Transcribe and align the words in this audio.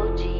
OG. 0.00 0.39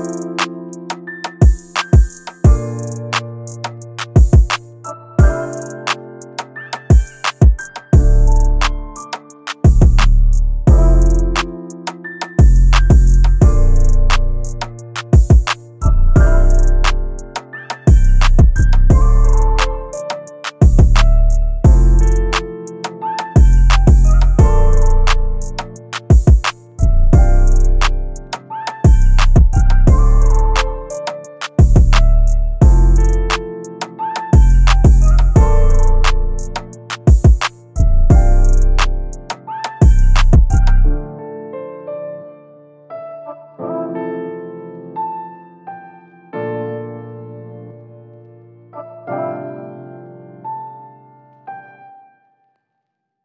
you 0.00 0.49